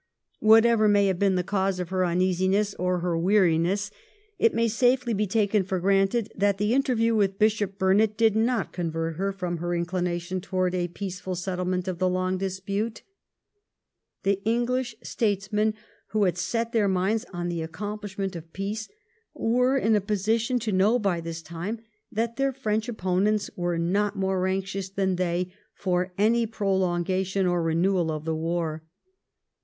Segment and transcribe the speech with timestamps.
[0.39, 3.91] Whatever may have been the cause of her uneasiness or her weari ness,
[4.39, 8.73] it may safely be taken for granted that the interview with Bishop Burnet did not
[8.73, 13.03] convert her from her inclination towards a peaceful settlement ot the long dispute.
[14.23, 15.75] The English statesmen
[16.07, 18.89] who had set their minds on the accomplishment of peace
[19.35, 21.77] were in a position to know by this time
[22.11, 28.09] that their French opponents were not more anxious than they for any prolongation or renewal
[28.11, 28.81] of the war.